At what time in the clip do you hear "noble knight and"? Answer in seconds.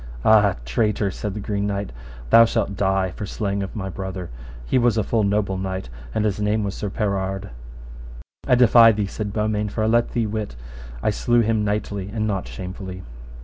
5.23-6.25